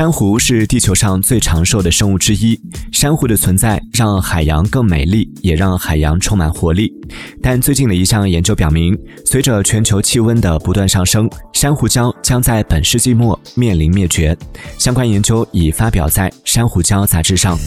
[0.00, 2.58] 珊瑚是地球上最长寿的生物之一
[2.90, 6.90] 珊瑚的存在让海洋更美丽也让海洋充满活力。
[7.42, 14.34] 但最近的一项研究表明随着全球气温的不断上升珊瑚礁将在本世纪末面临灭绝。
[14.78, 17.58] 相关研究已发表在珊瑚礁杂志上。